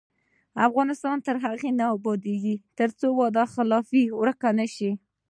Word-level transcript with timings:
افغانستان 0.67 1.17
تر 1.25 1.35
هغو 1.45 1.69
نه 1.79 1.85
ابادیږي، 1.95 2.55
ترڅو 2.79 3.07
وعده 3.19 3.43
خلافي 3.53 4.03
ورکه 4.21 4.49
نشي. 4.59 4.91